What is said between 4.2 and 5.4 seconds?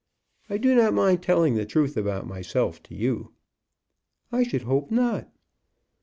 "I should hope not."